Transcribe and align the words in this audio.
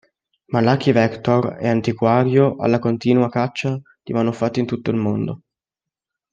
Malachi 0.47 0.91
Rector 0.93 1.57
è 1.57 1.65
un 1.65 1.73
antiquario 1.75 2.55
alla 2.57 2.79
continua 2.79 3.29
caccia 3.29 3.79
di 4.01 4.13
manufatti 4.13 4.59
in 4.59 4.65
tutto 4.65 4.89
il 4.89 4.97
mondo. 4.97 5.41